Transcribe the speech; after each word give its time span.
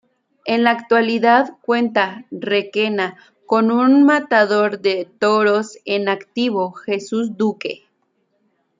En 0.45 0.63
la 0.63 0.71
actualidad, 0.71 1.57
cuenta 1.61 2.25
Requena, 2.31 3.17
con 3.45 3.69
un 3.69 4.03
matador 4.03 4.79
de 4.79 5.07
toros 5.19 5.77
en 5.85 6.09
activo: 6.09 6.71
Jesús 6.73 7.37
Duque. 7.37 7.83